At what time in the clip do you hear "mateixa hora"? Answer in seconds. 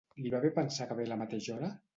1.23-1.75